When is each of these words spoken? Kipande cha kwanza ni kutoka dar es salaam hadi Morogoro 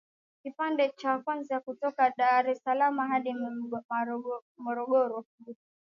Kipande 0.43 0.93
cha 0.97 1.19
kwanza 1.23 1.55
ni 1.55 1.61
kutoka 1.61 2.09
dar 2.17 2.49
es 2.49 2.63
salaam 2.63 2.97
hadi 2.99 3.33
Morogoro 4.57 5.25